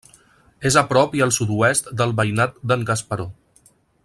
És 0.69 0.77
a 0.81 0.83
prop 0.93 1.13
i 1.19 1.21
al 1.25 1.35
sud-oest 1.37 1.93
del 2.01 2.17
Veïnat 2.21 2.59
d'en 2.73 2.89
Gasparó. 2.93 3.33